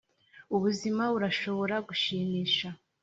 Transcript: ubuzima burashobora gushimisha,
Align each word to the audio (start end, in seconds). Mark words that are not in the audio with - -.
ubuzima 0.55 1.03
burashobora 1.13 1.75
gushimisha, 1.87 2.67